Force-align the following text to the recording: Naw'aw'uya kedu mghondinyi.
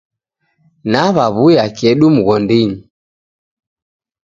Naw'aw'uya 0.91 1.65
kedu 1.77 2.07
mghondinyi. 2.15 2.79